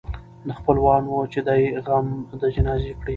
[0.47, 2.07] نه خپلوان وه چي دي غم
[2.41, 3.09] د جنازې کړي